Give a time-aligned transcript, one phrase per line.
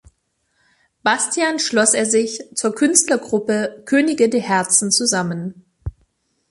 [1.03, 5.63] Bastian schloss er sich zur Künstlergruppe "Könige der Herzen" zusammen.